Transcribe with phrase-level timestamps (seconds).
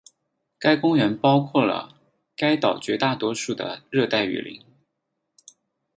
[0.57, 1.95] 该公园包括了
[2.35, 4.59] 该岛绝大多数的热带雨林。